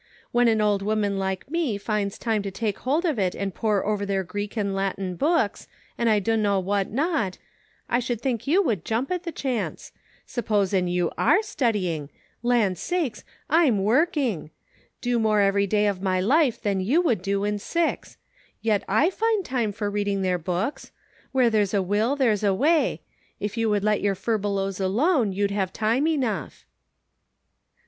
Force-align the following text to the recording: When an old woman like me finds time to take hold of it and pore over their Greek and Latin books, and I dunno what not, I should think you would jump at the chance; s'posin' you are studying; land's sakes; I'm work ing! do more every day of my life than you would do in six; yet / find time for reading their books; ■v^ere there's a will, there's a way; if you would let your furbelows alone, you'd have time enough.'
When 0.31 0.47
an 0.47 0.61
old 0.61 0.81
woman 0.81 1.19
like 1.19 1.51
me 1.51 1.77
finds 1.77 2.17
time 2.17 2.41
to 2.41 2.49
take 2.49 2.79
hold 2.79 3.05
of 3.05 3.19
it 3.19 3.35
and 3.35 3.53
pore 3.53 3.85
over 3.85 4.03
their 4.03 4.23
Greek 4.23 4.57
and 4.57 4.73
Latin 4.73 5.15
books, 5.15 5.67
and 5.95 6.09
I 6.09 6.17
dunno 6.17 6.59
what 6.59 6.89
not, 6.89 7.37
I 7.87 7.99
should 7.99 8.19
think 8.19 8.47
you 8.47 8.63
would 8.63 8.83
jump 8.83 9.11
at 9.11 9.25
the 9.25 9.31
chance; 9.31 9.91
s'posin' 10.25 10.87
you 10.87 11.11
are 11.19 11.43
studying; 11.43 12.09
land's 12.41 12.79
sakes; 12.81 13.23
I'm 13.47 13.83
work 13.83 14.17
ing! 14.17 14.49
do 15.01 15.19
more 15.19 15.39
every 15.39 15.67
day 15.67 15.85
of 15.85 16.01
my 16.01 16.19
life 16.19 16.59
than 16.59 16.79
you 16.79 16.99
would 17.01 17.21
do 17.21 17.43
in 17.43 17.59
six; 17.59 18.17
yet 18.59 18.83
/ 18.87 18.87
find 19.13 19.45
time 19.45 19.71
for 19.71 19.87
reading 19.87 20.23
their 20.23 20.39
books; 20.39 20.91
■v^ere 21.31 21.51
there's 21.51 21.75
a 21.75 21.81
will, 21.83 22.15
there's 22.15 22.43
a 22.43 22.55
way; 22.55 23.01
if 23.39 23.55
you 23.55 23.69
would 23.69 23.83
let 23.83 24.01
your 24.01 24.15
furbelows 24.15 24.79
alone, 24.79 25.31
you'd 25.31 25.51
have 25.51 25.71
time 25.71 26.07
enough.' 26.07 26.65